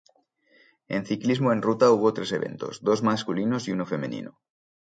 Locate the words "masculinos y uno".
3.03-3.85